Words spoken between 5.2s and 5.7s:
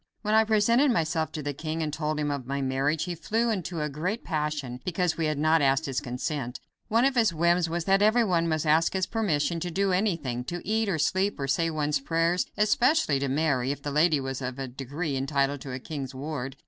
had not